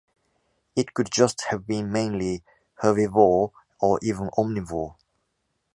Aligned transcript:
It 0.75 0.95
could 0.95 1.09
just 1.11 1.43
have 1.49 1.67
been 1.67 1.91
mainly 1.91 2.41
herbivore 2.81 3.51
or 3.79 3.99
even 4.01 4.31
omnivore. 4.35 4.95